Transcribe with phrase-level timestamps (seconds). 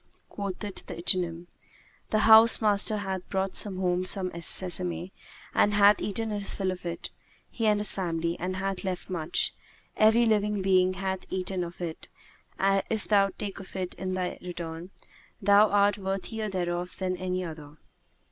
[0.29, 1.45] Quoth the ichneumon,
[2.09, 5.13] "The house master hath brought home sesame
[5.53, 7.11] and hath eaten his fill of it,
[7.51, 9.53] he and his family, and hath left much;
[9.95, 12.07] every living being hath eaten of it
[12.57, 14.89] and, if thou take of it in they turn,
[15.39, 17.77] thou art worthier thereof than any other."